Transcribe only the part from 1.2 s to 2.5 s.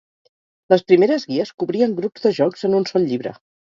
guies cobrien grups de